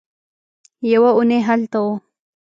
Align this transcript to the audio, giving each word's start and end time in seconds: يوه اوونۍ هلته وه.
يوه 0.91 1.09
اوونۍ 1.13 1.39
هلته 1.47 1.79
وه. 1.85 1.95